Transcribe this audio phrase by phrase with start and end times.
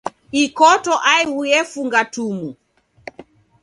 [0.43, 2.49] Ikoto aighu yefunga tumu.